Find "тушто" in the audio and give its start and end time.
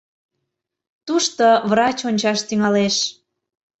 1.05-1.45